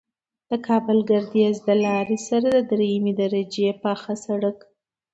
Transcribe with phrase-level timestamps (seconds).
[0.49, 4.57] د کابل گردیز د لارې سره د دریمې درجې پاخه سرک